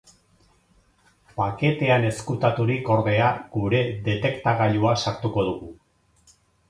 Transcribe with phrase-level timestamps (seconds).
[1.41, 3.27] Paketean ezkutaturik, ordea,
[3.59, 5.71] gure detektagailua sartuko dugu.